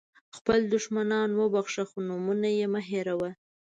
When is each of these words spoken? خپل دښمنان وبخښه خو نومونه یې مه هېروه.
خپل 0.37 0.59
دښمنان 0.73 1.29
وبخښه 1.39 1.83
خو 1.89 1.97
نومونه 2.07 2.47
یې 2.57 2.65
مه 2.73 2.81
هېروه. 2.89 3.29